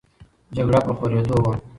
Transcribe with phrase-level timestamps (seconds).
[0.55, 1.53] جګړه په خورېدو وه.